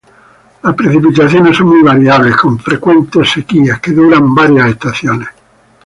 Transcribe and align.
Las 0.63 0.73
precipitaciones 0.73 1.55
son 1.57 1.67
muy 1.67 1.83
variables, 1.83 2.35
con 2.35 2.57
frecuentes 2.57 3.29
sequías 3.29 3.79
que 3.79 3.91
duran 3.91 4.33
varias 4.33 4.69
estaciones. 4.69 5.27